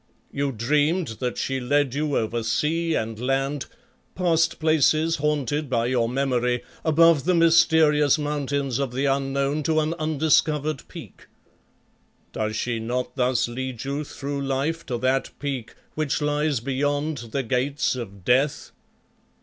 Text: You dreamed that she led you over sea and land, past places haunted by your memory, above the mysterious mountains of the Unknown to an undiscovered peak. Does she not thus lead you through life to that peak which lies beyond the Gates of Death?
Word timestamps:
You 0.31 0.51
dreamed 0.51 1.09
that 1.19 1.37
she 1.37 1.59
led 1.59 1.93
you 1.93 2.17
over 2.17 2.41
sea 2.41 2.95
and 2.95 3.19
land, 3.19 3.67
past 4.15 4.59
places 4.59 5.17
haunted 5.17 5.69
by 5.69 5.85
your 5.85 6.09
memory, 6.09 6.63
above 6.83 7.23
the 7.25 7.35
mysterious 7.35 8.17
mountains 8.17 8.79
of 8.79 8.93
the 8.93 9.05
Unknown 9.05 9.61
to 9.61 9.79
an 9.79 9.93
undiscovered 9.99 10.87
peak. 10.87 11.27
Does 12.33 12.55
she 12.55 12.79
not 12.79 13.15
thus 13.15 13.47
lead 13.47 13.83
you 13.83 14.03
through 14.03 14.41
life 14.41 14.87
to 14.87 14.97
that 14.97 15.29
peak 15.37 15.75
which 15.93 16.19
lies 16.19 16.61
beyond 16.61 17.17
the 17.31 17.43
Gates 17.43 17.95
of 17.95 18.25
Death? 18.25 18.71